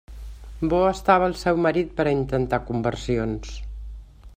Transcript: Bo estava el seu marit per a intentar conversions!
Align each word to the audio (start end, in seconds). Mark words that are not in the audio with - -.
Bo 0.71 0.79
estava 0.91 1.27
el 1.33 1.37
seu 1.43 1.61
marit 1.67 1.93
per 2.01 2.07
a 2.07 2.15
intentar 2.23 2.63
conversions! 2.71 3.55